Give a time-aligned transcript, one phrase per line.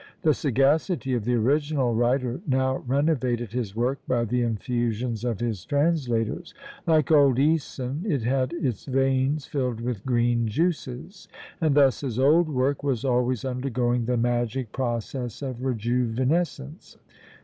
[0.23, 5.63] The sagacity of the original writer now renovated his work by the infusions of his
[5.63, 6.55] translators;
[6.87, 11.27] like old Æson, it had its veins filled with green juices;
[11.61, 16.97] and thus his old work was always undergoing the magic process of rejuvenescence.